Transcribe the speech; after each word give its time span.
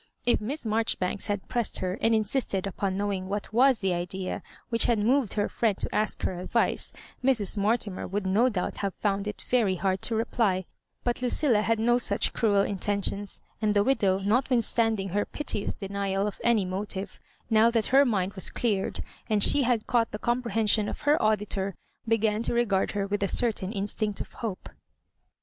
If 0.25 0.41
Miss 0.41 0.65
Maijoribanks 0.65 1.27
had 1.27 1.47
pressed 1.47 1.77
her, 1.77 1.93
and 2.01 2.15
insist 2.15 2.55
ed 2.55 2.65
upon 2.65 2.97
knowing 2.97 3.29
what 3.29 3.53
was 3.53 3.77
the 3.81 3.93
idea 3.93 4.41
which 4.69 4.85
had 4.85 4.97
moved 4.97 5.33
her 5.33 5.47
friend 5.47 5.77
to 5.77 5.93
ask 5.93 6.23
her 6.23 6.39
advice, 6.39 6.91
Mrs. 7.23 7.55
Morti 7.55 7.91
mer 7.91 8.07
would 8.07 8.25
no 8.25 8.49
doubt 8.49 8.77
have 8.77 8.95
found 8.95 9.27
it 9.27 9.43
very 9.43 9.75
hard 9.75 10.01
to 10.01 10.15
reply; 10.15 10.65
but 11.03 11.21
Lucilla 11.21 11.61
had 11.61 11.77
no 11.77 11.99
such 11.99 12.33
cruel 12.33 12.63
intentions; 12.63 13.43
and 13.61 13.75
the 13.75 13.83
widow, 13.83 14.17
notwithstanding 14.17 15.09
her 15.09 15.23
piteous 15.23 15.75
denial 15.75 16.25
of 16.25 16.41
any 16.43 16.65
motive, 16.65 17.19
now 17.51 17.69
that 17.69 17.85
her 17.93 18.03
mind 18.03 18.33
was 18.33 18.49
cleared, 18.49 19.01
and 19.29 19.43
she 19.43 19.61
had 19.61 19.85
caught 19.85 20.09
the 20.09 20.17
comprehension 20.17 20.89
of 20.89 21.01
her 21.01 21.21
auditor, 21.21 21.75
began 22.07 22.41
to 22.41 22.55
regard 22.55 22.93
her 22.93 23.05
with 23.05 23.21
a 23.21 23.27
cer 23.27 23.51
tain 23.51 23.71
instinct 23.71 24.19
of 24.19 24.33
hope. 24.33 24.67